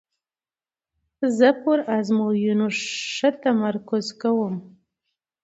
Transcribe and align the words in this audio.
زه 1.37 1.47
پر 1.61 1.79
آزموینو 1.97 2.67
ښه 3.15 3.29
تمرکز 3.43 4.05
کوم. 4.21 4.55